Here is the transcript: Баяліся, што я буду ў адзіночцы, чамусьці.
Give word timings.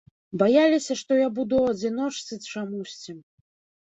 Баяліся, 0.41 0.93
што 1.01 1.11
я 1.19 1.27
буду 1.37 1.55
ў 1.59 1.65
адзіночцы, 1.75 2.31
чамусьці. 2.55 3.11